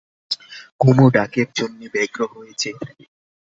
[0.79, 3.05] কুমু ডাকের জন্যে ব্যগ্র হয়ে চেয়ে থাকে।